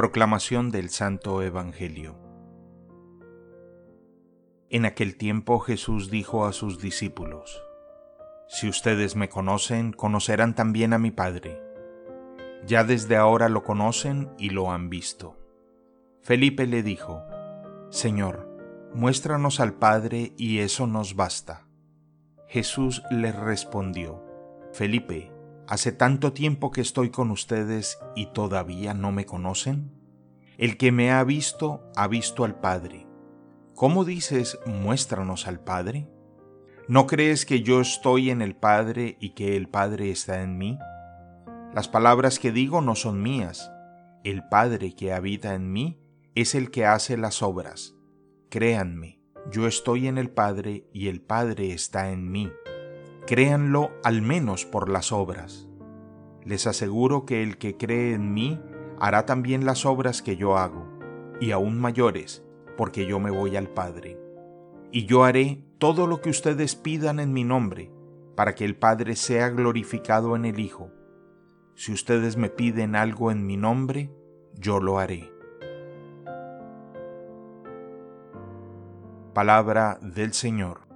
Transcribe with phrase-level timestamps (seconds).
[0.00, 2.16] Proclamación del Santo Evangelio
[4.70, 7.62] En aquel tiempo Jesús dijo a sus discípulos,
[8.48, 11.60] Si ustedes me conocen, conocerán también a mi Padre.
[12.64, 15.36] Ya desde ahora lo conocen y lo han visto.
[16.22, 17.22] Felipe le dijo,
[17.90, 18.48] Señor,
[18.94, 21.66] muéstranos al Padre y eso nos basta.
[22.48, 24.24] Jesús le respondió,
[24.72, 25.30] Felipe,
[25.70, 29.90] ¿hace tanto tiempo que estoy con ustedes y todavía no me conocen?
[30.58, 33.06] El que me ha visto ha visto al Padre.
[33.74, 36.06] ¿Cómo dices, muéstranos al Padre?
[36.88, 40.78] ¿No crees que yo estoy en el Padre y que el Padre está en mí?
[41.72, 43.72] Las palabras que digo no son mías.
[44.24, 45.98] El Padre que habita en mí
[46.34, 47.94] es el que hace las obras.
[48.50, 52.52] Créanme yo estoy en el Padre y el Padre está en mí.
[53.26, 55.69] Créanlo al menos por las obras.
[56.44, 58.60] Les aseguro que el que cree en mí
[58.98, 60.86] hará también las obras que yo hago,
[61.40, 62.44] y aún mayores,
[62.76, 64.18] porque yo me voy al Padre.
[64.92, 67.90] Y yo haré todo lo que ustedes pidan en mi nombre,
[68.34, 70.90] para que el Padre sea glorificado en el Hijo.
[71.74, 74.10] Si ustedes me piden algo en mi nombre,
[74.54, 75.32] yo lo haré.
[79.32, 80.89] Palabra del Señor.